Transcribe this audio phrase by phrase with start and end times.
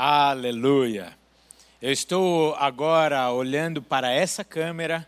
[0.00, 1.12] Aleluia.
[1.82, 5.04] Eu estou agora olhando para essa câmera,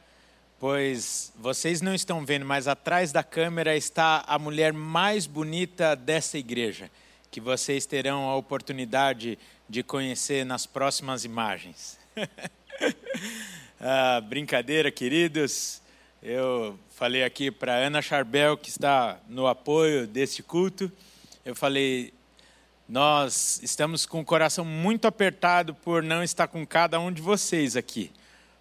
[0.58, 6.38] pois vocês não estão vendo, mas atrás da câmera está a mulher mais bonita dessa
[6.38, 6.90] igreja,
[7.30, 11.96] que vocês terão a oportunidade de conhecer nas próximas imagens.
[13.80, 15.80] ah, brincadeira, queridos.
[16.20, 20.90] Eu falei aqui para Ana Charbel, que está no apoio deste culto.
[21.44, 22.12] Eu falei,
[22.90, 27.76] nós estamos com o coração muito apertado por não estar com cada um de vocês
[27.76, 28.10] aqui,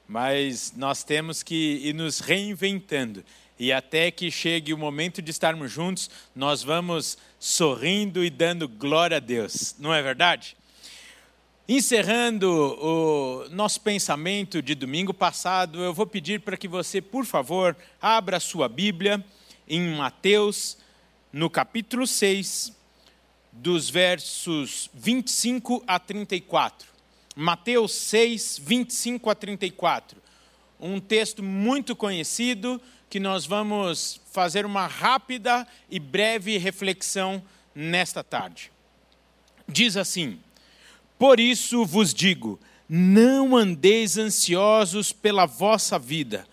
[0.08, 3.26] mas nós temos que ir nos reinventando.
[3.58, 9.18] E até que chegue o momento de estarmos juntos, nós vamos sorrindo e dando glória
[9.18, 10.56] a Deus, não é verdade?
[11.68, 17.76] Encerrando o nosso pensamento de domingo passado, eu vou pedir para que você, por favor,
[18.00, 19.26] abra sua Bíblia
[19.68, 20.78] em Mateus,
[21.34, 22.79] no capítulo 6,
[23.62, 26.88] dos versos 25 a 34.
[27.36, 30.22] Mateus 6, 25 a 34.
[30.80, 37.44] Um texto muito conhecido que nós vamos fazer uma rápida e breve reflexão
[37.76, 38.72] nesta tarde.
[39.68, 40.40] Diz assim:
[41.18, 46.48] Por isso vos digo, não andeis ansiosos pela vossa vida,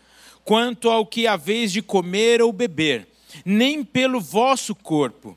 [0.45, 3.07] quanto ao que haveis de comer ou beber,
[3.45, 5.37] nem pelo vosso corpo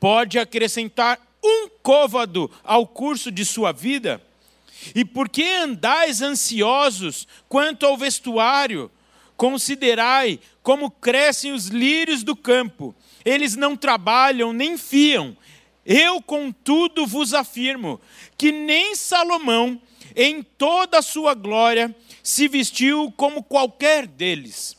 [0.00, 4.22] pode acrescentar um côvado ao curso de sua vida?
[4.94, 8.90] E por que andais ansiosos quanto ao vestuário?
[9.36, 12.94] Considerai como crescem os lírios do campo.
[13.24, 15.36] Eles não trabalham nem fiam.
[15.84, 18.00] Eu, contudo, vos afirmo
[18.36, 19.80] que nem Salomão,
[20.14, 24.76] em toda a sua glória, se vestiu como qualquer deles.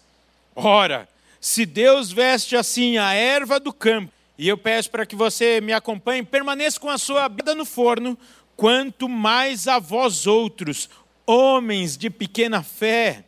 [0.56, 1.08] Ora,
[1.42, 5.74] se Deus veste assim a erva do campo, e eu peço para que você me
[5.74, 8.18] acompanhe, permaneça com a sua vida no forno,
[8.56, 10.90] quanto mais a vós outros,
[11.28, 13.26] homens de pequena fé.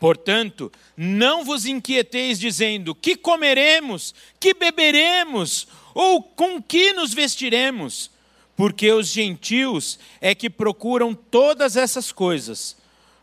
[0.00, 8.10] Portanto, não vos inquieteis dizendo: que comeremos, que beberemos, ou com que nos vestiremos?
[8.56, 12.76] Porque os gentios é que procuram todas essas coisas.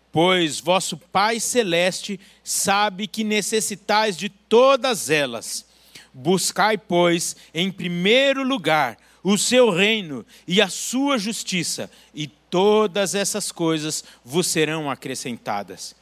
[0.10, 5.70] Pois vosso Pai Celeste sabe que necessitais de todas elas.
[6.14, 13.52] Buscai, pois, em primeiro lugar o seu reino e a sua justiça, e todas essas
[13.52, 15.96] coisas vos serão acrescentadas.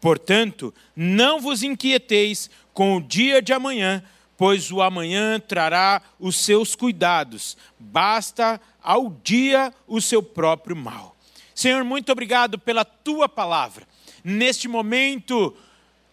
[0.00, 4.02] Portanto, não vos inquieteis com o dia de amanhã,
[4.36, 11.16] pois o amanhã trará os seus cuidados, basta ao dia o seu próprio mal.
[11.54, 13.86] Senhor, muito obrigado pela tua palavra.
[14.24, 15.56] Neste momento,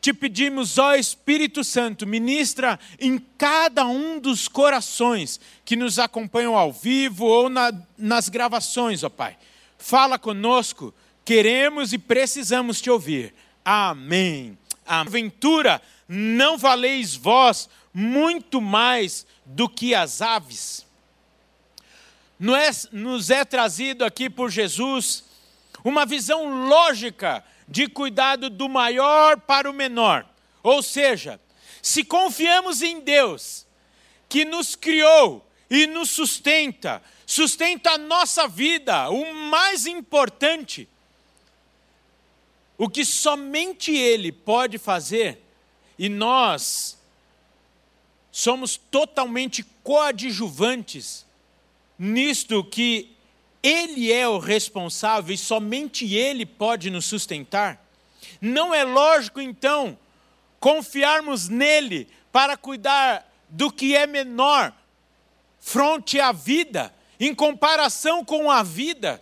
[0.02, 6.74] te pedimos, ó Espírito Santo, ministra em cada um dos corações que nos acompanham ao
[6.74, 9.38] vivo ou na, nas gravações, ó Pai.
[9.78, 10.92] Fala conosco,
[11.24, 13.32] queremos e precisamos te ouvir.
[13.64, 14.58] Amém.
[14.88, 20.84] Aventura não valeis vós muito mais do que as aves.
[22.92, 25.24] Nos é trazido aqui por Jesus
[25.84, 30.28] uma visão lógica de cuidado do maior para o menor.
[30.62, 31.40] Ou seja,
[31.82, 33.66] se confiamos em Deus,
[34.28, 40.88] que nos criou e nos sustenta, sustenta a nossa vida, o mais importante,
[42.78, 45.42] o que somente Ele pode fazer,
[45.98, 47.00] e nós
[48.34, 51.26] somos totalmente coadjuvantes
[51.98, 53.16] nisto que
[53.64, 57.84] ele é o responsável e somente Ele pode nos sustentar?
[58.40, 59.98] Não é lógico, então,
[60.60, 64.74] confiarmos nele para cuidar do que é menor,
[65.60, 69.22] fronte à vida, em comparação com a vida?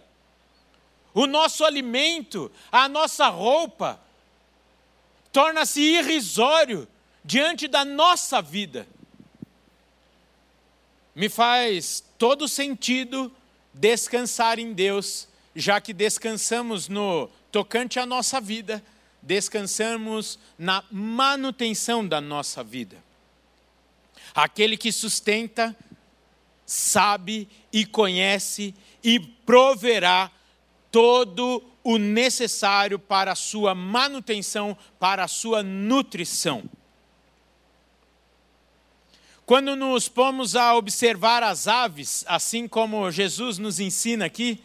[1.13, 3.99] O nosso alimento, a nossa roupa,
[5.33, 6.87] torna-se irrisório
[7.25, 8.87] diante da nossa vida.
[11.13, 13.29] Me faz todo sentido
[13.73, 18.83] descansar em Deus, já que descansamos no tocante à nossa vida,
[19.21, 22.97] descansamos na manutenção da nossa vida.
[24.33, 25.75] Aquele que sustenta,
[26.65, 30.31] sabe e conhece e proverá
[30.91, 36.63] todo o necessário para a sua manutenção, para a sua nutrição.
[39.49, 44.61] Quando nos pomos a observar as aves, assim como Jesus nos ensina aqui,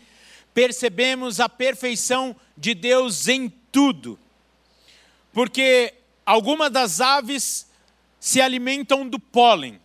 [0.52, 4.18] percebemos a perfeição de Deus em tudo.
[5.32, 5.94] Porque
[6.26, 7.66] algumas das aves
[8.20, 9.80] se alimentam do pólen,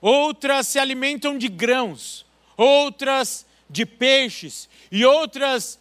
[0.00, 2.26] outras se alimentam de grãos,
[2.56, 5.78] outras de peixes e outras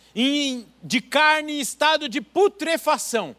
[0.84, 3.36] de carne em estado de putrefação.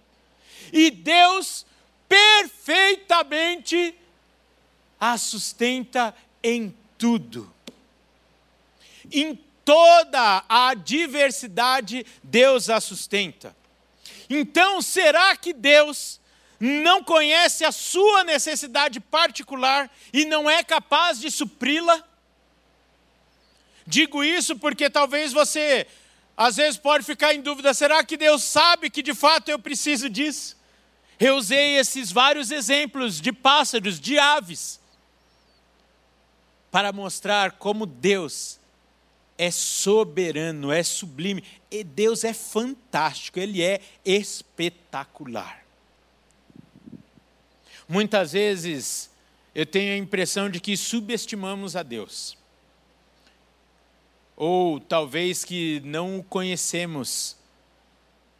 [0.73, 1.65] E Deus
[2.09, 3.95] perfeitamente
[5.01, 7.53] a sustenta em tudo.
[9.11, 13.57] Em toda a diversidade, Deus a sustenta.
[14.29, 16.21] Então, será que Deus
[16.61, 22.03] não conhece a sua necessidade particular e não é capaz de supri-la?
[23.87, 25.87] Digo isso porque talvez você,
[26.37, 30.11] às vezes, pode ficar em dúvida: será que Deus sabe que de fato eu preciso
[30.11, 30.59] disso?
[31.19, 34.79] Eu usei esses vários exemplos de pássaros, de aves
[36.71, 38.59] para mostrar como Deus
[39.37, 41.45] é soberano, é sublime.
[41.71, 45.65] E Deus é fantástico, Ele é espetacular.
[47.89, 49.11] Muitas vezes
[49.55, 52.37] eu tenho a impressão de que subestimamos a Deus.
[54.37, 57.37] Ou talvez que não o conhecemos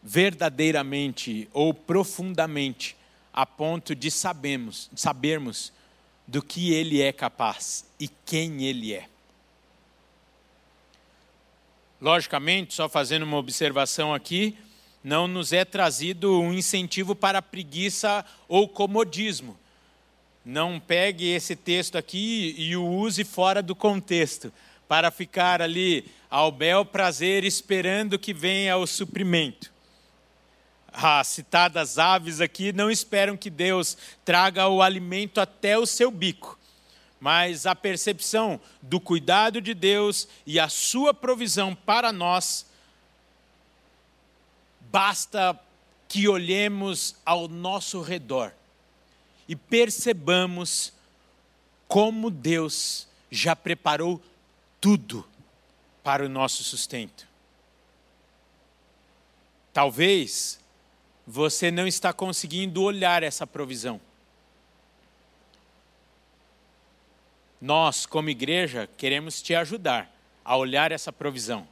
[0.03, 2.97] verdadeiramente ou profundamente,
[3.33, 5.73] a ponto de sabemos, sabermos
[6.29, 9.09] do que ele é capaz e quem ele é.
[11.99, 14.57] Logicamente, só fazendo uma observação aqui,
[15.03, 19.59] não nos é trazido um incentivo para preguiça ou comodismo.
[20.45, 24.53] Não pegue esse texto aqui e o use fora do contexto,
[24.87, 29.78] para ficar ali ao bel prazer esperando que venha o suprimento
[30.93, 36.59] as citadas aves aqui não esperam que Deus traga o alimento até o seu bico,
[37.21, 42.67] mas a percepção do cuidado de Deus e a sua provisão para nós,
[44.91, 45.59] basta
[46.09, 48.53] que olhemos ao nosso redor
[49.47, 50.93] e percebamos
[51.87, 54.23] como Deus já preparou
[54.81, 55.27] tudo
[56.03, 57.27] para o nosso sustento.
[59.73, 60.59] Talvez
[61.31, 64.01] você não está conseguindo olhar essa provisão.
[67.61, 70.11] Nós, como igreja, queremos te ajudar
[70.43, 71.69] a olhar essa provisão.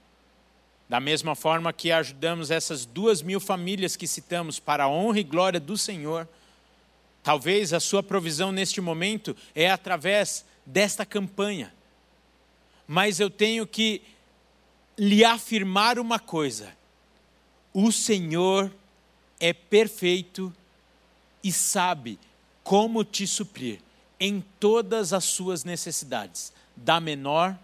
[0.87, 5.25] Da mesma forma que ajudamos essas duas mil famílias que citamos para a honra e
[5.25, 6.29] glória do Senhor,
[7.23, 11.73] talvez a sua provisão neste momento é através desta campanha.
[12.87, 14.03] Mas eu tenho que
[14.99, 16.77] lhe afirmar uma coisa:
[17.73, 18.71] o Senhor
[19.41, 20.53] é perfeito
[21.43, 22.19] e sabe
[22.65, 23.81] como te suprir
[24.19, 27.57] em todas as suas necessidades, da menor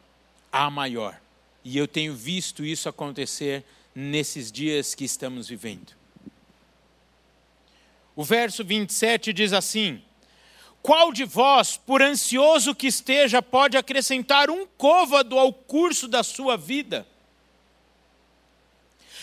[0.51, 1.21] à maior.
[1.65, 3.65] E eu tenho visto isso acontecer
[3.95, 5.93] nesses dias que estamos vivendo.
[8.15, 10.03] O verso 27 diz assim:
[10.83, 16.57] Qual de vós, por ansioso que esteja, pode acrescentar um côvado ao curso da sua
[16.57, 17.07] vida?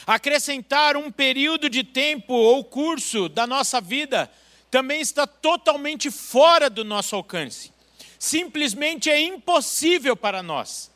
[0.06, 4.32] Acrescentar um período de tempo ou curso da nossa vida
[4.72, 7.72] também está totalmente fora do nosso alcance.
[8.18, 10.91] Simplesmente é impossível para nós.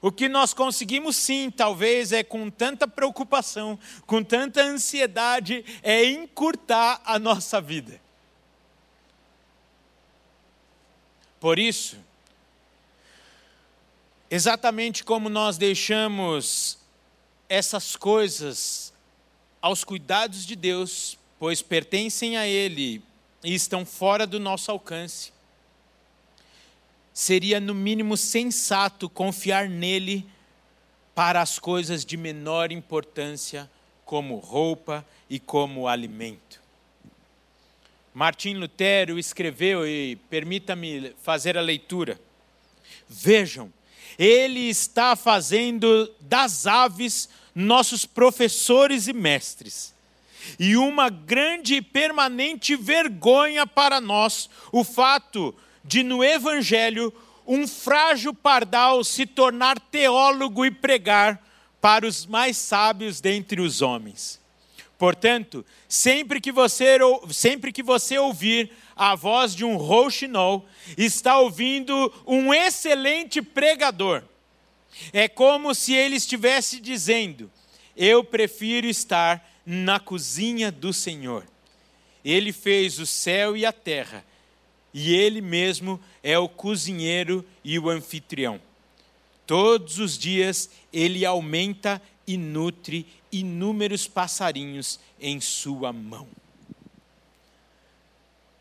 [0.00, 7.00] O que nós conseguimos sim, talvez, é com tanta preocupação, com tanta ansiedade, é encurtar
[7.04, 8.00] a nossa vida.
[11.40, 11.98] Por isso,
[14.30, 16.78] exatamente como nós deixamos
[17.48, 18.92] essas coisas
[19.60, 23.02] aos cuidados de Deus, pois pertencem a Ele
[23.42, 25.32] e estão fora do nosso alcance.
[27.12, 30.26] Seria, no mínimo, sensato confiar nele
[31.14, 33.70] para as coisas de menor importância,
[34.04, 36.60] como roupa e como alimento.
[38.12, 42.20] Martim Lutero escreveu, e permita-me fazer a leitura.
[43.08, 43.72] Vejam,
[44.18, 49.94] ele está fazendo das aves nossos professores e mestres.
[50.58, 55.54] E uma grande e permanente vergonha para nós o fato
[55.84, 57.12] de, no Evangelho,
[57.46, 61.42] um frágil pardal se tornar teólogo e pregar
[61.80, 64.40] para os mais sábios dentre os homens.
[64.98, 66.98] Portanto, sempre que você,
[67.30, 74.22] sempre que você ouvir a voz de um rouxinol, está ouvindo um excelente pregador.
[75.12, 77.50] É como se ele estivesse dizendo:
[77.96, 81.44] eu prefiro estar na cozinha do Senhor.
[82.24, 84.24] Ele fez o céu e a terra,
[84.92, 88.60] e Ele mesmo é o cozinheiro e o anfitrião.
[89.46, 93.06] Todos os dias Ele aumenta e nutre
[93.40, 96.26] inúmeros passarinhos em sua mão.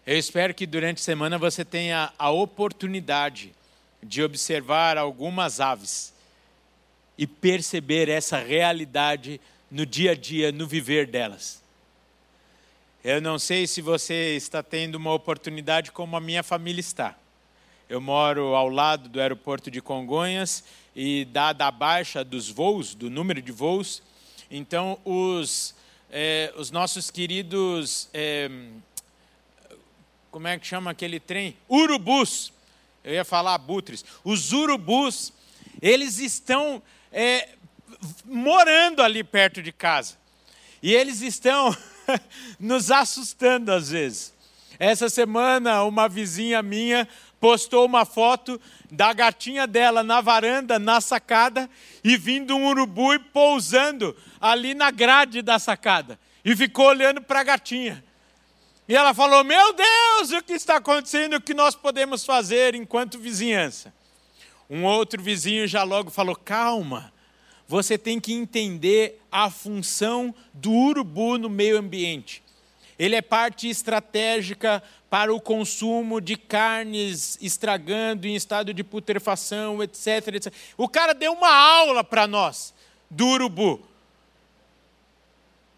[0.05, 3.53] Eu espero que durante a semana você tenha a oportunidade
[4.03, 6.13] de observar algumas aves
[7.17, 9.41] e perceber essa realidade
[9.72, 11.63] no dia a dia, no viver delas.
[13.03, 17.15] Eu não sei se você está tendo uma oportunidade como a minha família está.
[17.88, 20.63] Eu moro ao lado do aeroporto de Congonhas
[20.96, 24.01] e dada a baixa dos voos, do número de voos,
[24.50, 25.75] então os,
[26.10, 28.50] é, os nossos queridos, é,
[30.32, 31.58] como é que chama aquele trem?
[31.68, 32.54] Urubus,
[33.04, 35.34] eu ia falar abutres, os urubus,
[35.82, 37.50] eles estão é,
[38.25, 40.16] morando ali perto de casa.
[40.82, 41.75] E eles estão
[42.60, 44.34] nos assustando às vezes.
[44.78, 47.08] Essa semana, uma vizinha minha
[47.40, 48.60] postou uma foto
[48.96, 51.70] da gatinha dela na varanda, na sacada,
[52.04, 56.20] e vindo um urubu e pousando ali na grade da sacada.
[56.44, 58.04] E ficou olhando para a gatinha.
[58.88, 61.36] E ela falou: Meu Deus, o que está acontecendo?
[61.36, 63.94] O que nós podemos fazer enquanto vizinhança?
[64.70, 67.12] Um outro vizinho já logo falou: Calma,
[67.68, 72.45] você tem que entender a função do urubu no meio ambiente.
[72.98, 80.28] Ele é parte estratégica para o consumo de carnes estragando em estado de putrefação, etc,
[80.36, 80.54] etc.
[80.78, 82.74] O cara deu uma aula para nós
[83.10, 83.86] do urubu.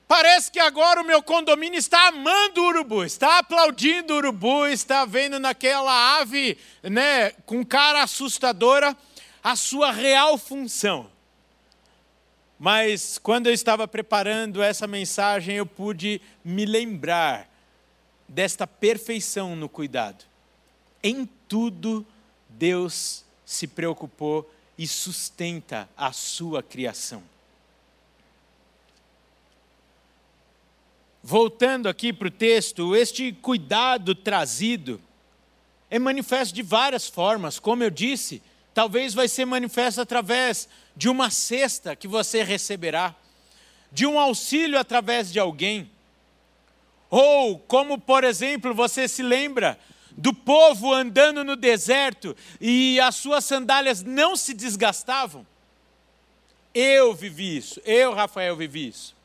[0.07, 5.03] Parece que agora o meu condomínio está amando o urubu, está aplaudindo o urubu, está
[5.03, 8.95] vendo naquela ave, né, com cara assustadora,
[9.43, 11.09] a sua real função.
[12.59, 17.49] Mas quando eu estava preparando essa mensagem, eu pude me lembrar
[18.27, 20.25] desta perfeição no cuidado.
[21.03, 22.05] Em tudo,
[22.49, 27.23] Deus se preocupou e sustenta a sua criação.
[31.23, 35.01] Voltando aqui para o texto, este cuidado trazido
[35.89, 37.59] é manifesto de várias formas.
[37.59, 38.41] Como eu disse,
[38.77, 43.15] talvez vai ser manifesto através de uma cesta que você receberá,
[43.91, 45.89] de um auxílio através de alguém.
[47.09, 49.79] Ou, como por exemplo, você se lembra
[50.11, 55.43] do povo andando no deserto e as suas sandálias não se desgastavam?
[56.71, 59.15] Eu vivi isso, eu, Rafael, vivi isso.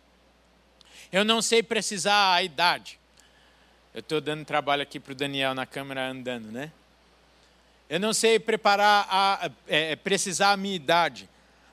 [1.12, 2.98] Eu não sei precisar a idade.
[3.92, 6.72] Eu estou dando trabalho aqui para o Daniel na câmera andando, né?
[7.92, 11.28] Eu não sei preparar a, é, é, precisar a minha idade,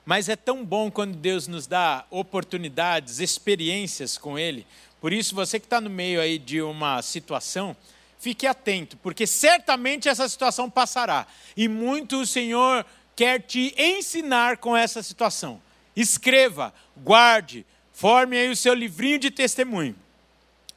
[0.05, 4.67] mas é tão bom quando Deus nos dá oportunidades, experiências com Ele.
[4.99, 7.73] Por isso, você que está no meio aí de uma situação,
[8.19, 11.25] fique atento, porque certamente essa situação passará.
[11.55, 12.85] E muito o Senhor
[13.15, 15.61] quer te ensinar com essa situação.
[15.95, 19.95] Escreva, guarde, forme aí o seu livrinho de testemunho.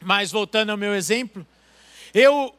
[0.01, 1.45] Mas voltando ao meu exemplo,
[2.15, 2.55] eu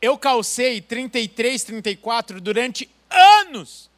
[0.00, 3.90] eu calcei 33, 34 durante anos.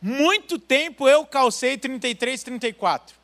[0.00, 3.14] Muito tempo eu calcei 33, 34.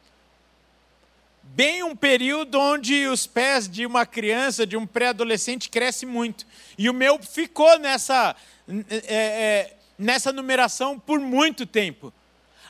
[1.43, 6.47] Bem um período onde os pés de uma criança, de um pré-adolescente, crescem muito.
[6.77, 8.37] E o meu ficou nessa,
[8.69, 12.13] é, é, nessa numeração por muito tempo.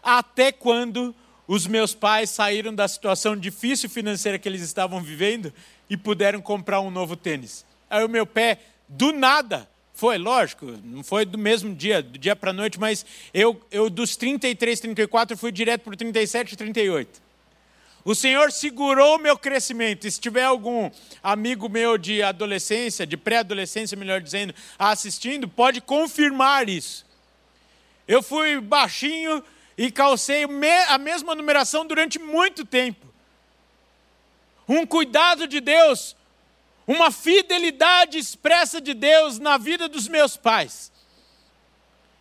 [0.03, 1.15] Até quando
[1.49, 5.53] os meus pais saíram da situação difícil financeira que eles estavam vivendo
[5.91, 7.65] e puderam comprar um novo tênis.
[7.89, 12.37] Aí o meu pé, do nada, foi, lógico, não foi do mesmo dia, do dia
[12.37, 17.23] para a noite, mas eu, eu dos 33, 34 fui direto para o 37, 38.
[18.05, 20.07] O Senhor segurou o meu crescimento.
[20.07, 20.91] E se tiver algum
[21.23, 27.05] amigo meu de adolescência, de pré-adolescência, melhor dizendo, assistindo, pode confirmar isso.
[28.07, 29.43] Eu fui baixinho
[29.77, 30.45] e calcei
[30.89, 33.07] a mesma numeração durante muito tempo.
[34.69, 36.15] Um cuidado de Deus
[36.87, 40.93] uma fidelidade expressa de Deus na vida dos meus pais.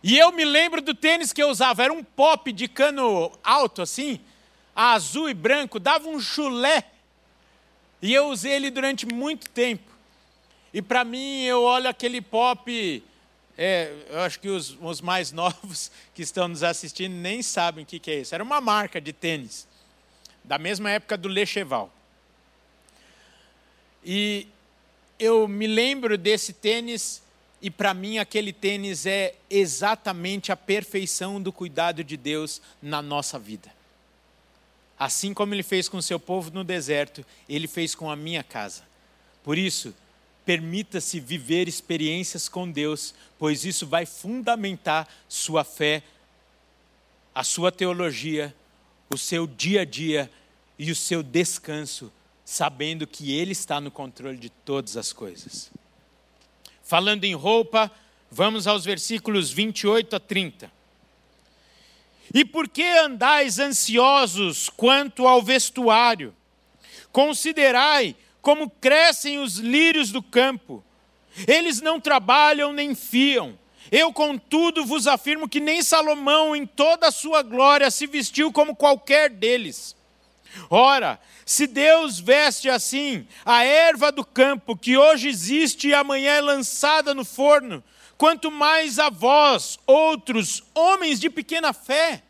[0.02, 3.82] E eu me lembro do tênis que eu usava, era um pop de cano alto
[3.82, 4.20] assim,
[4.74, 6.84] azul e branco, dava um chulé.
[8.02, 9.90] E eu usei ele durante muito tempo.
[10.72, 13.02] E para mim, eu olho aquele pop,
[13.56, 17.86] é, eu acho que os, os, mais novos que estão nos assistindo nem sabem o
[17.86, 18.34] que, que é isso.
[18.34, 19.66] Era uma marca de tênis,
[20.44, 21.90] da mesma época do Lecheval.
[24.04, 24.46] E
[25.18, 27.22] eu me lembro desse tênis
[27.60, 33.38] e para mim aquele tênis é exatamente a perfeição do cuidado de Deus na nossa
[33.38, 33.74] vida.
[34.98, 38.82] Assim como ele fez com seu povo no deserto, ele fez com a minha casa.
[39.42, 39.94] Por isso,
[40.44, 46.02] permita-se viver experiências com Deus, pois isso vai fundamentar sua fé,
[47.34, 48.54] a sua teologia,
[49.10, 50.30] o seu dia a dia
[50.78, 52.12] e o seu descanso,
[52.46, 55.68] sabendo que Ele está no controle de todas as coisas.
[56.80, 57.90] Falando em roupa,
[58.30, 60.70] vamos aos versículos 28 a 30.
[62.32, 66.32] E por que andais ansiosos quanto ao vestuário?
[67.10, 70.84] Considerai como crescem os lírios do campo.
[71.48, 73.58] Eles não trabalham nem fiam.
[73.90, 78.76] Eu, contudo, vos afirmo que nem Salomão, em toda a sua glória, se vestiu como
[78.76, 79.95] qualquer deles.
[80.68, 86.40] Ora, se Deus veste assim a erva do campo, que hoje existe e amanhã é
[86.40, 87.82] lançada no forno,
[88.18, 92.22] quanto mais a vós, outros homens de pequena fé.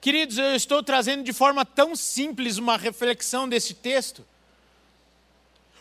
[0.00, 4.24] Queridos, eu estou trazendo de forma tão simples uma reflexão desse texto,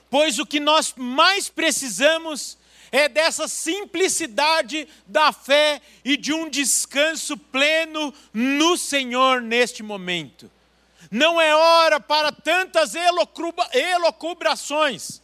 [0.10, 2.58] pois o que nós mais precisamos
[2.92, 10.50] é dessa simplicidade da fé e de um descanso pleno no Senhor neste momento.
[11.10, 12.94] Não é hora para tantas
[13.74, 15.22] elocubrações,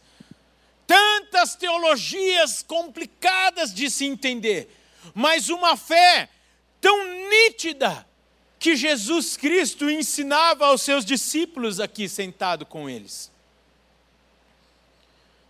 [0.86, 4.68] tantas teologias complicadas de se entender,
[5.14, 6.28] mas uma fé
[6.80, 8.06] tão nítida
[8.58, 13.30] que Jesus Cristo ensinava aos seus discípulos aqui sentado com eles.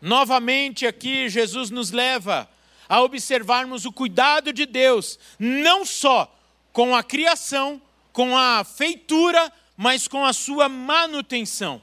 [0.05, 2.47] Novamente aqui Jesus nos leva
[2.87, 6.31] a observarmos o cuidado de Deus, não só
[6.75, 7.81] com a criação,
[8.13, 11.81] com a feitura, mas com a sua manutenção.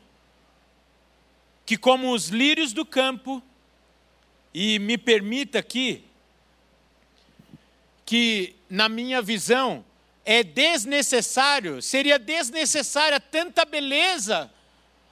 [1.66, 3.42] Que como os lírios do campo,
[4.54, 6.06] e me permita aqui,
[8.06, 9.84] que na minha visão,
[10.24, 14.52] é desnecessário, seria desnecessária tanta beleza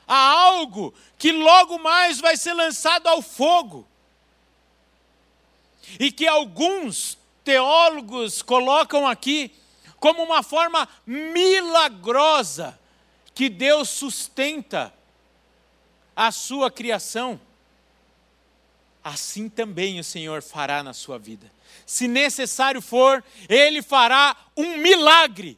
[0.09, 3.87] a algo que logo mais vai ser lançado ao fogo.
[5.99, 9.55] E que alguns teólogos colocam aqui
[9.99, 12.77] como uma forma milagrosa
[13.33, 14.93] que Deus sustenta
[16.15, 17.39] a sua criação.
[19.03, 21.49] Assim também o Senhor fará na sua vida
[21.89, 25.57] se necessário for, ele fará um milagre,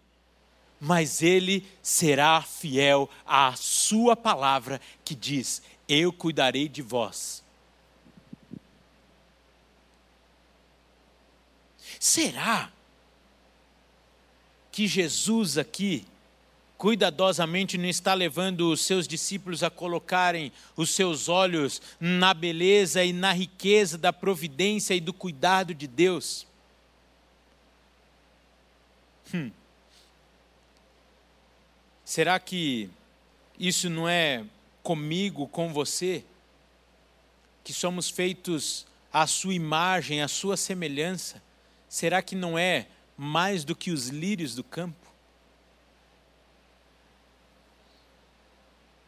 [0.84, 7.44] mas ele será fiel à sua palavra que diz: Eu cuidarei de vós.
[12.00, 12.72] Será
[14.72, 16.04] que Jesus aqui
[16.80, 23.14] cuidadosamente não está levando os seus discípulos a colocarem os seus olhos na beleza e
[23.14, 26.48] na riqueza da providência e do cuidado de Deus.
[29.32, 29.52] Hum.
[32.12, 32.90] Será que
[33.58, 34.44] isso não é
[34.84, 36.26] comigo, com você,
[37.64, 41.42] que somos feitos à sua imagem, à sua semelhança?
[41.88, 45.08] Será que não é mais do que os lírios do campo?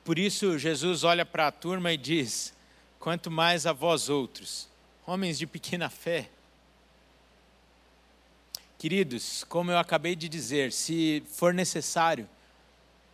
[0.06, 2.54] Por isso, Jesus olha para a turma e diz:
[3.02, 4.70] Quanto mais a vós outros,
[5.06, 6.30] homens de pequena fé.
[8.80, 12.30] Queridos, como eu acabei de dizer, se for necessário,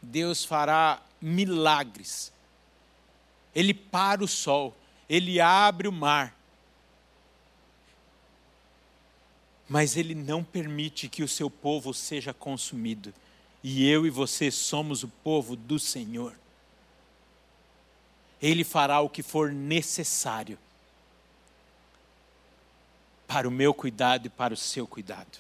[0.01, 2.31] Deus fará milagres.
[3.53, 4.75] Ele para o sol,
[5.09, 6.35] ele abre o mar.
[9.67, 13.13] Mas ele não permite que o seu povo seja consumido.
[13.63, 16.33] E eu e você somos o povo do Senhor.
[18.41, 20.57] Ele fará o que for necessário
[23.27, 25.38] para o meu cuidado e para o seu cuidado.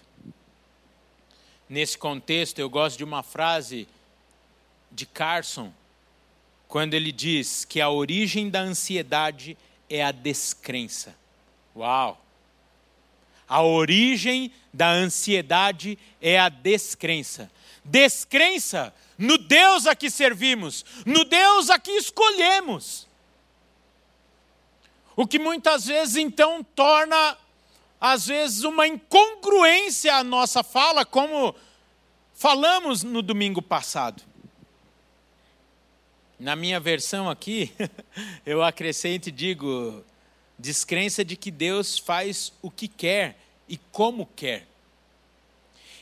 [1.67, 3.87] Nesse contexto, eu gosto de uma frase
[4.91, 5.73] de Carson,
[6.67, 9.57] quando ele diz que a origem da ansiedade
[9.89, 11.15] é a descrença.
[11.75, 12.19] Uau!
[13.47, 17.51] A origem da ansiedade é a descrença.
[17.83, 23.07] Descrença no Deus a que servimos, no Deus a que escolhemos.
[25.15, 27.35] O que muitas vezes então torna,
[27.99, 31.55] às vezes, uma incongruência a nossa fala, como
[32.33, 34.28] falamos no domingo passado.
[36.39, 37.73] Na minha versão aqui,
[38.45, 40.03] eu acrescento e digo:
[40.57, 44.65] descrença de que Deus faz o que quer e como quer.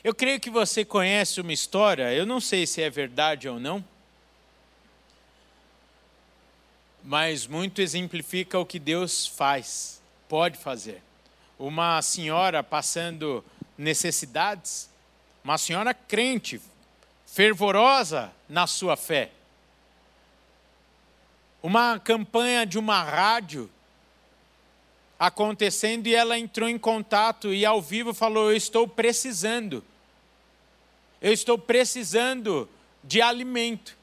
[0.04, 3.84] Eu creio que você conhece uma história, eu não sei se é verdade ou não,
[7.02, 11.02] mas muito exemplifica o que Deus faz, pode fazer.
[11.58, 13.44] Uma senhora passando
[13.76, 14.88] necessidades,
[15.42, 16.60] uma senhora crente,
[17.26, 19.32] fervorosa na sua fé.
[21.62, 23.70] Uma campanha de uma rádio
[25.18, 29.84] acontecendo e ela entrou em contato e ao vivo falou: Eu estou precisando,
[31.20, 32.68] eu estou precisando
[33.02, 33.96] de alimento.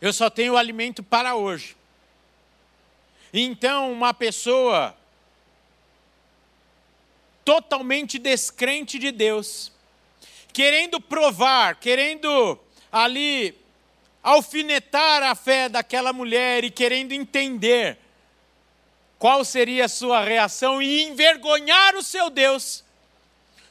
[0.00, 1.76] Eu só tenho alimento para hoje.
[3.32, 4.96] Então, uma pessoa
[7.44, 9.70] totalmente descrente de Deus,
[10.52, 12.58] querendo provar, querendo
[12.90, 13.63] ali
[14.24, 17.98] alfinetar a fé daquela mulher e querendo entender
[19.18, 22.82] qual seria a sua reação e envergonhar o seu Deus,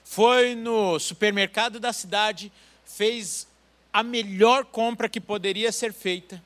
[0.03, 2.51] foi no supermercado da cidade,
[2.85, 3.47] fez
[3.91, 6.41] a melhor compra que poderia ser feita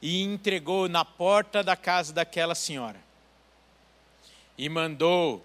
[0.00, 3.00] e entregou na porta da casa daquela senhora.
[4.56, 5.44] E mandou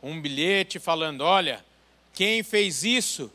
[0.00, 1.64] um bilhete falando: Olha,
[2.12, 3.32] quem fez isso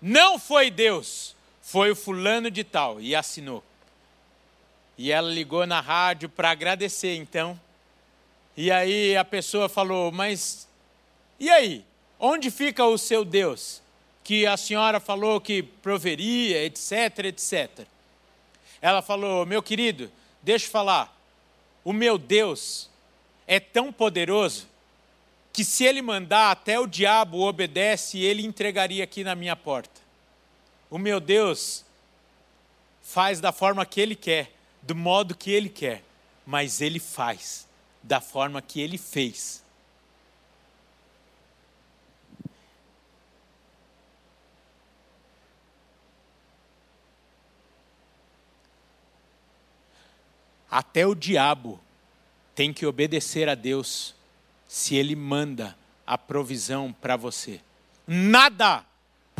[0.00, 1.34] não foi Deus,
[1.70, 3.62] foi o fulano de tal, e assinou.
[4.98, 7.58] E ela ligou na rádio para agradecer, então.
[8.56, 10.66] E aí a pessoa falou: Mas
[11.38, 11.84] e aí?
[12.18, 13.80] Onde fica o seu Deus?
[14.24, 17.86] Que a senhora falou que proveria, etc, etc.
[18.82, 20.10] Ela falou: Meu querido,
[20.42, 21.16] deixa eu falar.
[21.84, 22.90] O meu Deus
[23.46, 24.66] é tão poderoso
[25.52, 29.99] que se ele mandar, até o diabo obedece ele entregaria aqui na minha porta.
[30.90, 31.84] O meu Deus
[33.00, 36.02] faz da forma que ele quer, do modo que ele quer,
[36.44, 37.66] mas ele faz
[38.02, 39.62] da forma que ele fez.
[50.70, 51.80] Até o diabo
[52.54, 54.14] tem que obedecer a Deus
[54.68, 55.76] se ele manda
[56.06, 57.60] a provisão para você.
[58.06, 58.84] Nada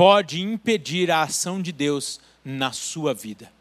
[0.00, 3.52] pode impedir a ação de Deus na sua vida,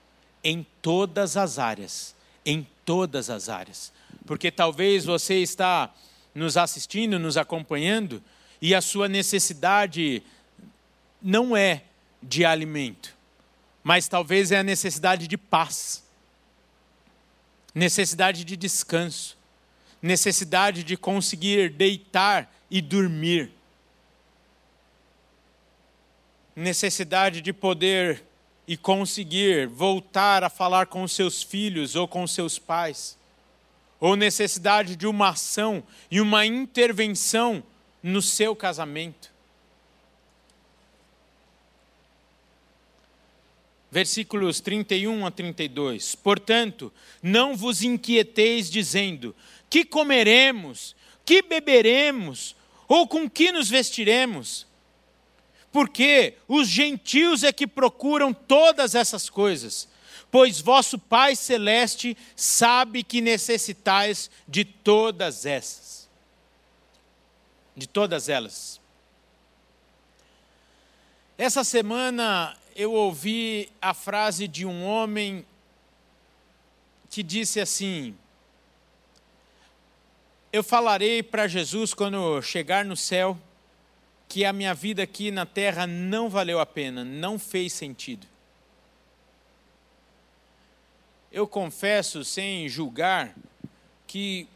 [0.42, 3.92] em todas as áreas, em todas as áreas.
[4.26, 5.94] Porque talvez você está
[6.34, 8.24] nos assistindo, nos acompanhando,
[8.62, 10.24] e a sua necessidade
[11.22, 11.84] não é
[12.24, 13.14] de alimento,
[13.84, 16.06] mas talvez é a necessidade de paz,
[17.76, 19.38] necessidade de descanso,
[20.02, 23.52] necessidade de conseguir deitar e dormir,
[26.60, 28.24] necessidade de poder
[28.68, 33.18] e conseguir voltar a falar com seus filhos ou com seus pais,
[34.00, 37.64] ou necessidade de uma ação e uma intervenção
[38.04, 39.32] no seu casamento.
[43.92, 46.14] Versículos 31 a 32.
[46.14, 46.94] Portanto,
[47.24, 49.36] não vos inquieteis dizendo:
[49.68, 50.96] que comeremos,
[51.26, 52.56] que beberemos,
[52.88, 54.69] ou com que nos vestiremos?
[55.72, 59.88] Porque os gentios é que procuram todas essas coisas,
[60.32, 66.10] pois vosso Pai Celeste sabe que necessitais de todas essas.
[67.76, 68.82] De todas elas.
[71.38, 75.46] Essa semana eu ouvi a frase de um homem
[77.10, 78.16] que disse assim:
[80.52, 83.40] eu falarei para Jesus quando chegar no céu
[84.30, 88.28] que a minha vida aqui na terra não valeu a pena, não fez sentido.
[91.32, 93.36] Eu confesso, sem julgar,
[94.06, 94.48] que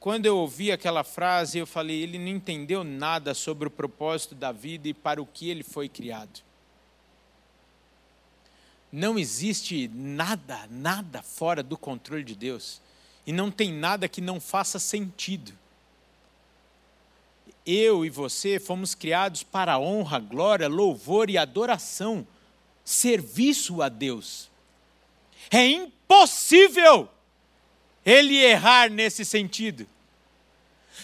[0.00, 4.50] quando eu ouvi aquela frase, eu falei: ele não entendeu nada sobre o propósito da
[4.50, 6.40] vida e para o que ele foi criado.
[8.90, 12.80] Não existe nada, nada fora do controle de Deus
[13.26, 15.52] e não tem nada que não faça sentido.
[17.70, 22.26] Eu e você fomos criados para honra, glória, louvor e adoração,
[22.82, 24.50] serviço a Deus.
[25.50, 27.06] É impossível
[28.06, 29.86] ele errar nesse sentido.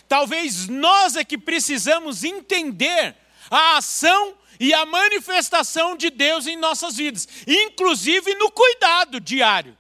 [0.09, 3.15] Talvez nós é que precisamos entender
[3.51, 9.77] a ação e a manifestação de Deus em nossas vidas, inclusive no cuidado diário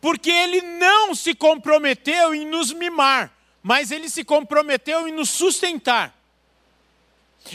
[0.00, 3.35] porque ele não se comprometeu em nos mimar,
[3.66, 6.16] mas ele se comprometeu em nos sustentar.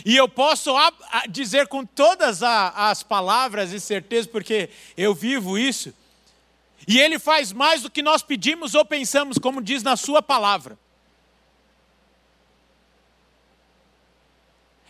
[0.05, 0.69] E eu posso
[1.29, 5.93] dizer com todas as palavras e certeza, porque eu vivo isso,
[6.85, 10.77] e ele faz mais do que nós pedimos ou pensamos, como diz na sua palavra.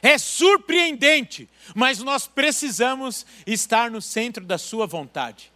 [0.01, 5.51] É surpreendente, mas nós precisamos estar no centro da sua vontade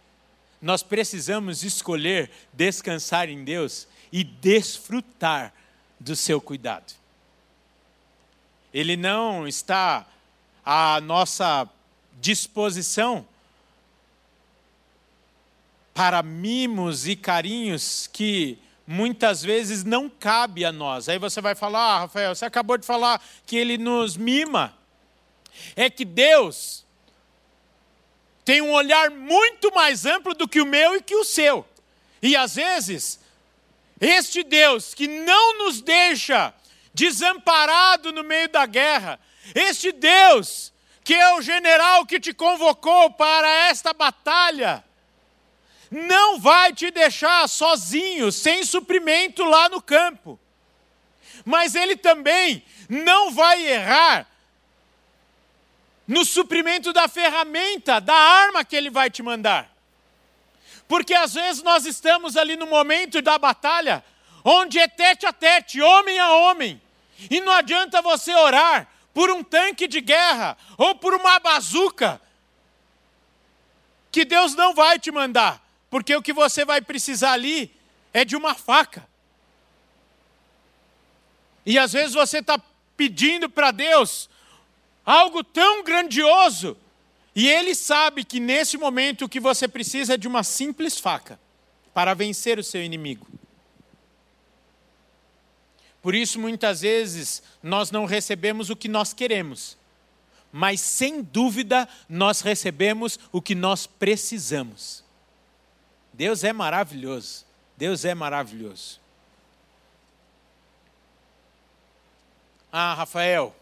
[0.60, 5.52] nós precisamos escolher descansar em Deus e desfrutar
[6.00, 6.94] do seu cuidado.
[8.72, 10.06] ele não está
[10.64, 11.68] à nossa
[12.18, 13.28] disposição
[15.92, 21.10] para mimos e carinhos que muitas vezes não cabe a nós.
[21.10, 24.74] Aí você vai falar, ah, Rafael, você acabou de falar que ele nos mima.
[25.74, 26.86] É que Deus
[28.46, 31.68] tem um olhar muito mais amplo do que o meu e que o seu.
[32.22, 33.25] E às vezes,
[34.00, 36.52] este Deus que não nos deixa
[36.92, 39.20] desamparado no meio da guerra,
[39.54, 40.72] este Deus
[41.06, 44.84] que é o general que te convocou para esta batalha,
[45.88, 50.36] não vai te deixar sozinho, sem suprimento lá no campo.
[51.44, 54.28] Mas ele também não vai errar
[56.08, 59.75] no suprimento da ferramenta, da arma que ele vai te mandar.
[60.88, 64.04] Porque às vezes nós estamos ali no momento da batalha,
[64.44, 66.80] onde é tete a tete, homem a homem,
[67.30, 72.20] e não adianta você orar por um tanque de guerra ou por uma bazuca,
[74.12, 75.62] que Deus não vai te mandar.
[75.90, 77.74] Porque o que você vai precisar ali
[78.12, 79.06] é de uma faca.
[81.64, 82.60] E às vezes você está
[82.96, 84.28] pedindo para Deus
[85.04, 86.76] algo tão grandioso,
[87.36, 91.38] e Ele sabe que nesse momento o que você precisa é de uma simples faca
[91.92, 93.26] para vencer o seu inimigo.
[96.00, 99.76] Por isso, muitas vezes, nós não recebemos o que nós queremos,
[100.50, 105.04] mas sem dúvida nós recebemos o que nós precisamos.
[106.14, 107.44] Deus é maravilhoso.
[107.76, 108.98] Deus é maravilhoso.
[112.72, 113.54] Ah, Rafael.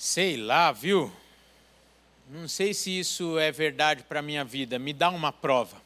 [0.00, 1.12] Sei lá, viu?
[2.30, 4.78] Não sei se isso é verdade para a minha vida.
[4.78, 5.82] Me dá uma prova.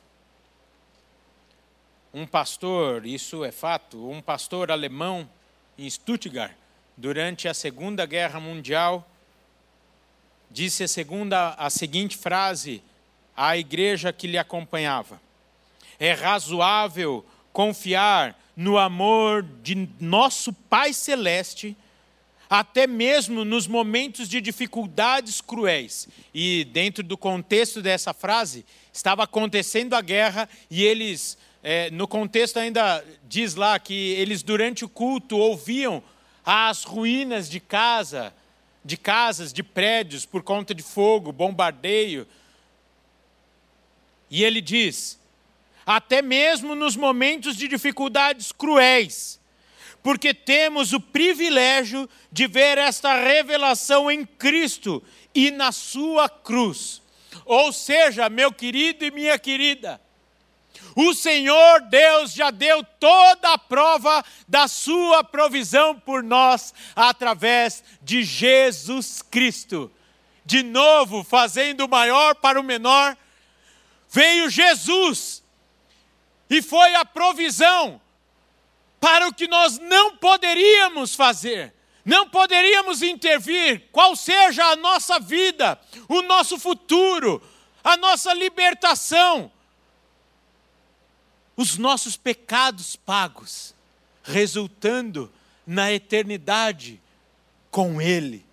[2.13, 5.27] Um pastor, isso é fato, um pastor alemão
[5.79, 6.53] em Stuttgart,
[6.95, 9.09] durante a Segunda Guerra Mundial,
[10.51, 12.83] disse a, segunda, a seguinte frase
[13.35, 15.19] à igreja que lhe acompanhava.
[15.99, 21.75] É razoável confiar no amor de nosso Pai Celeste,
[22.55, 26.07] até mesmo nos momentos de dificuldades cruéis.
[26.35, 32.59] E dentro do contexto dessa frase, estava acontecendo a guerra e eles, é, no contexto
[32.59, 36.03] ainda diz lá que eles durante o culto ouviam
[36.45, 38.35] as ruínas de casa,
[38.85, 42.29] de casas, de prédios por conta de fogo, bombardeio,
[44.31, 45.19] e ele diz:
[45.87, 49.41] até mesmo nos momentos de dificuldades cruéis,
[50.03, 55.03] porque temos o privilégio de ver esta revelação em Cristo
[55.35, 57.01] e na Sua cruz.
[57.45, 60.01] Ou seja, meu querido e minha querida,
[60.95, 68.23] o Senhor Deus já deu toda a prova da Sua provisão por nós através de
[68.25, 69.91] Jesus Cristo.
[70.45, 73.17] De novo, fazendo o maior para o menor,
[74.11, 75.43] veio Jesus
[76.51, 78.01] e foi a provisão
[79.03, 85.77] para o que nós não poderíamos fazer, não poderíamos intervir, qual seja a nossa vida,
[86.09, 87.43] o nosso futuro,
[87.83, 89.51] a nossa libertação,
[91.57, 93.75] os nossos pecados pagos,
[94.23, 95.33] resultando
[95.67, 97.03] na eternidade
[97.73, 98.47] com Ele.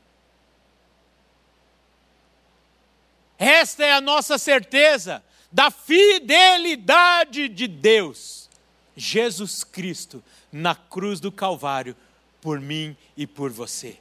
[3.38, 8.50] Esta é a nossa certeza da fidelidade de Deus,
[8.98, 11.96] Jesus Cristo, na cruz do Calvário,
[12.42, 13.98] por mim e por você.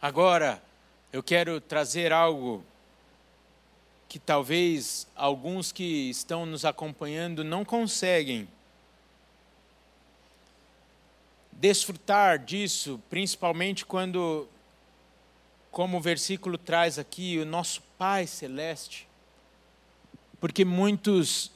[0.00, 0.62] Agora,
[1.12, 2.64] eu quero trazer algo
[4.08, 8.48] que talvez alguns que estão nos acompanhando não conseguem
[11.52, 14.46] desfrutar disso, principalmente quando
[15.70, 19.08] como o versículo traz aqui, o nosso Pai Celeste.
[20.40, 21.50] Porque muitos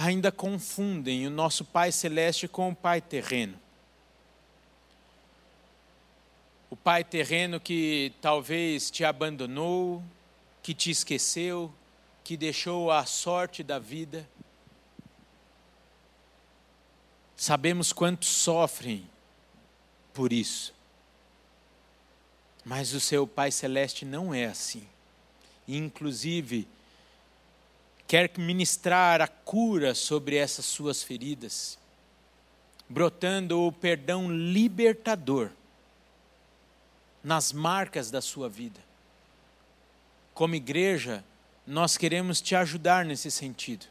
[0.00, 3.58] ainda confundem o nosso Pai Celeste com o Pai terreno.
[6.70, 10.00] O Pai terreno que talvez te abandonou,
[10.62, 11.74] que te esqueceu,
[12.22, 14.28] que deixou a sorte da vida.
[17.36, 19.04] Sabemos quantos sofrem
[20.14, 20.72] por isso.
[22.64, 24.86] Mas o seu Pai Celeste não é assim.
[25.66, 26.68] Inclusive,
[28.08, 31.78] quer ministrar a cura sobre essas suas feridas,
[32.88, 35.50] brotando o perdão libertador
[37.22, 38.80] nas marcas da sua vida.
[40.32, 41.22] Como igreja,
[41.66, 43.84] nós queremos te ajudar nesse sentido.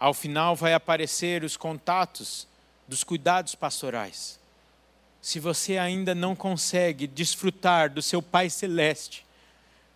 [0.00, 2.48] Ao final vai aparecer os contatos
[2.86, 4.40] dos cuidados pastorais,
[5.20, 9.26] se você ainda não consegue desfrutar do seu Pai Celeste,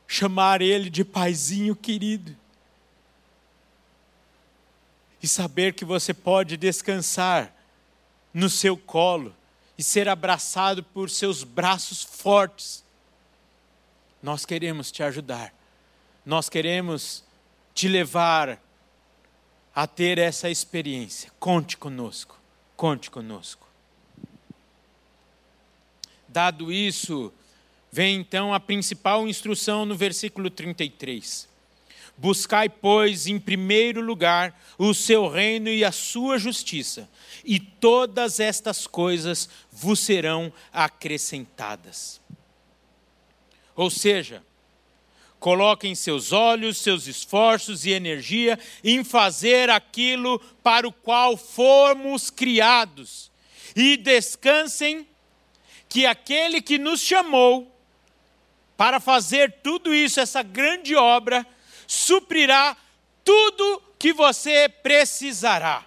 [0.07, 2.42] chamar Ele de Paizinho querido,
[5.23, 7.55] e saber que você pode descansar
[8.35, 9.35] no seu colo
[9.79, 12.83] e ser abraçado por seus braços fortes,
[14.23, 15.55] nós queremos te ajudar,
[16.27, 17.25] nós queremos
[17.75, 18.61] te levar
[19.75, 21.31] a ter essa experiência.
[21.39, 22.39] Conte conosco,
[22.77, 23.67] conte conosco.
[26.29, 27.33] Dado isso,
[27.91, 31.52] vem então a principal instrução no versículo 33.
[32.17, 37.09] Buscai, pois, em primeiro lugar o seu reino e a sua justiça,
[37.45, 42.21] e todas estas coisas vos serão acrescentadas.
[43.75, 44.43] Ou seja,
[45.41, 53.31] coloquem seus olhos, seus esforços e energia em fazer aquilo para o qual fomos criados,
[53.75, 55.09] e descansem
[55.89, 57.71] que aquele que nos chamou
[58.77, 61.47] para fazer tudo isso, essa grande obra,
[61.93, 62.75] suprirá
[63.23, 65.85] tudo que você precisará.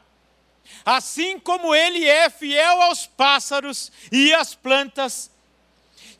[0.85, 5.31] Assim como ele é fiel aos pássaros e às plantas,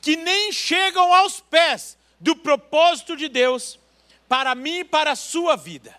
[0.02, 3.80] que nem chegam aos pés do propósito de Deus
[4.28, 5.96] para mim e para a sua vida.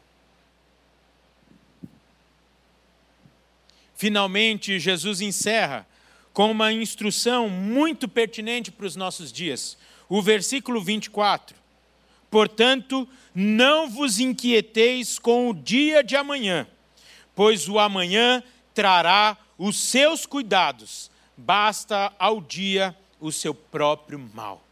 [3.95, 5.87] Finalmente, Jesus encerra
[6.33, 9.79] com uma instrução muito pertinente para os nossos dias.
[10.09, 11.57] O versículo 24.
[12.31, 16.67] Portanto, não vos inquieteis com o dia de amanhã,
[17.35, 24.65] pois o amanhã trará os seus cuidados, basta ao dia o seu próprio mal.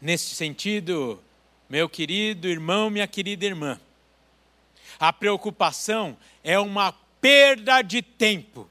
[0.00, 1.22] Neste sentido,
[1.68, 3.80] meu querido irmão, minha querida irmã,
[4.98, 8.68] a preocupação é uma perda de tempo,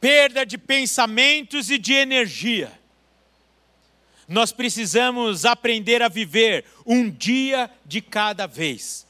[0.00, 2.72] perda de pensamentos e de energia
[4.28, 9.06] nós precisamos aprender a viver um dia de cada vez.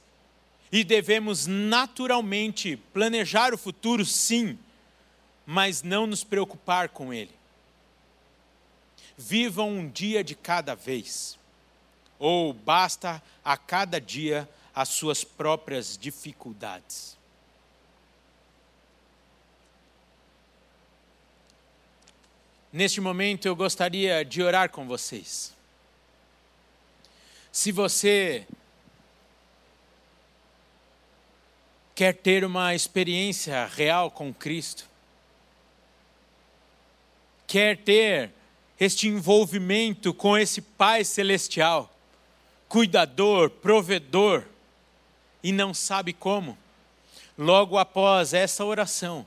[0.71, 4.59] E devemos naturalmente planejar o futuro, sim,
[5.47, 7.31] mas não nos preocupar com ele.
[9.17, 11.39] Vivam um dia de cada vez,
[12.19, 17.16] ou basta a cada dia as suas próprias dificuldades.
[22.77, 25.55] Neste momento eu gostaria de orar com vocês.
[27.51, 28.47] Se você
[31.95, 34.85] quer ter uma experiência real com Cristo,
[37.47, 38.31] quer ter
[38.79, 41.91] este envolvimento com esse Pai Celestial,
[42.69, 44.45] cuidador, provedor,
[45.43, 46.59] e não sabe como,
[47.39, 49.25] logo após essa oração,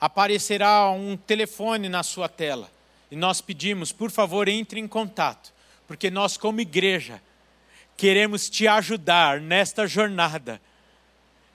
[0.00, 2.70] aparecerá um telefone na sua tela.
[3.10, 5.52] E nós pedimos, por favor, entre em contato,
[5.86, 7.22] porque nós, como igreja,
[7.96, 10.60] queremos te ajudar nesta jornada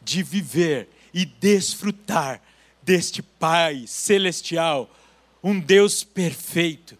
[0.01, 2.41] de viver e desfrutar
[2.81, 4.89] deste Pai celestial,
[5.43, 6.97] um Deus perfeito,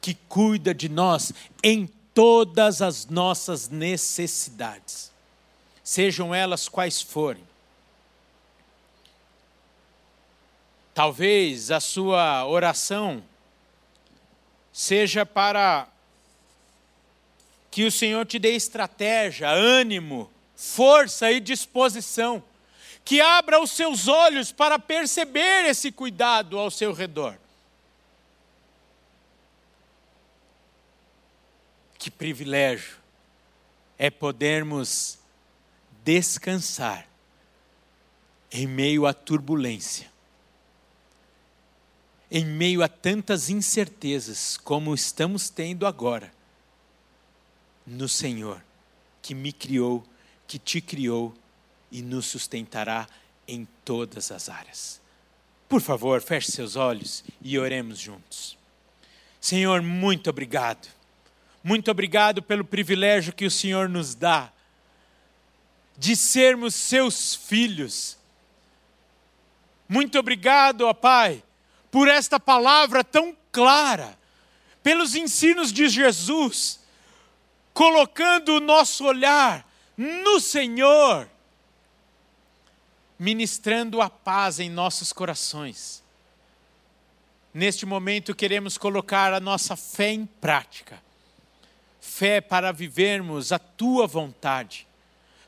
[0.00, 5.12] que cuida de nós em todas as nossas necessidades,
[5.84, 7.49] sejam elas quais forem.
[11.00, 13.24] Talvez a sua oração
[14.70, 15.88] seja para
[17.70, 22.44] que o Senhor te dê estratégia, ânimo, força e disposição,
[23.02, 27.34] que abra os seus olhos para perceber esse cuidado ao seu redor.
[31.98, 32.98] Que privilégio
[33.98, 35.18] é podermos
[36.04, 37.08] descansar
[38.52, 40.09] em meio à turbulência
[42.30, 46.32] em meio a tantas incertezas como estamos tendo agora,
[47.84, 48.62] no Senhor,
[49.20, 50.04] que me criou,
[50.46, 51.34] que te criou
[51.90, 53.08] e nos sustentará
[53.48, 55.00] em todas as áreas.
[55.68, 58.56] Por favor, feche seus olhos e oremos juntos.
[59.40, 60.88] Senhor, muito obrigado.
[61.64, 64.52] Muito obrigado pelo privilégio que o Senhor nos dá
[65.98, 68.16] de sermos seus filhos.
[69.88, 71.42] Muito obrigado, ó Pai
[71.90, 74.18] por esta palavra tão clara,
[74.82, 76.80] pelos ensinos de Jesus,
[77.74, 81.28] colocando o nosso olhar no Senhor,
[83.18, 86.02] ministrando a paz em nossos corações.
[87.52, 91.02] Neste momento queremos colocar a nossa fé em prática.
[92.00, 94.86] Fé para vivermos a tua vontade.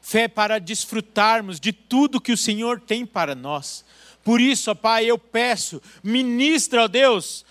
[0.02, 3.84] fé para desfrutarmos de tudo que o Senhor tem para nós.
[4.24, 7.44] Por isso, ó Pai, eu peço, ministra, ó Deus,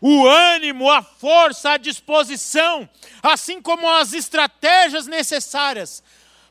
[0.00, 2.88] o ânimo, a força, a disposição,
[3.22, 6.02] assim como as estratégias necessárias,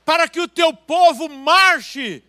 [0.04, 2.24] para que o teu povo marche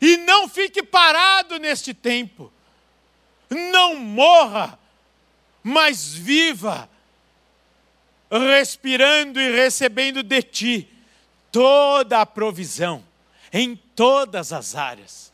[0.00, 2.52] e não fique parado neste tempo,
[3.50, 4.78] não morra,
[5.62, 6.88] mas viva,
[8.30, 10.88] respirando e recebendo de ti
[11.52, 13.04] toda a provisão
[13.52, 15.31] em todas as áreas.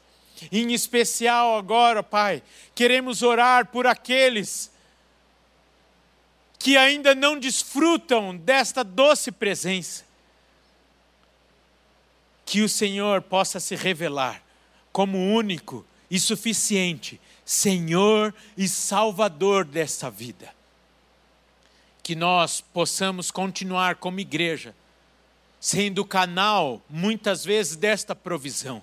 [0.52, 2.42] Em especial agora, Pai,
[2.74, 4.70] queremos orar por aqueles
[6.58, 10.04] que ainda não desfrutam desta doce presença.
[12.44, 14.42] Que o Senhor possa se revelar
[14.92, 20.54] como único e suficiente Senhor e Salvador desta vida.
[22.02, 24.74] Que nós possamos continuar como igreja,
[25.60, 28.82] sendo canal, muitas vezes, desta provisão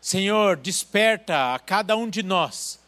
[0.00, 2.80] Senhor, desperta a cada um de nós,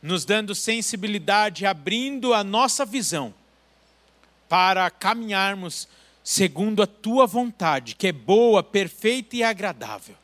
[0.00, 3.34] nos dando sensibilidade, abrindo a nossa visão
[4.48, 5.88] para caminharmos
[6.24, 10.16] segundo a tua vontade, que é boa, perfeita e agradável.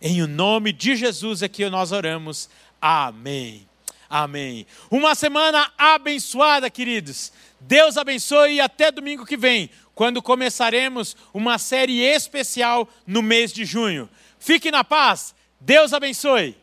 [0.00, 2.48] Em o nome de Jesus é que nós oramos.
[2.80, 3.66] Amém.
[4.08, 4.66] Amém.
[4.90, 7.32] Uma semana abençoada, queridos.
[7.58, 13.64] Deus abençoe e até domingo que vem, quando começaremos uma série especial no mês de
[13.64, 14.08] junho.
[14.38, 15.34] Fique na paz.
[15.64, 16.54] Deus abençoe.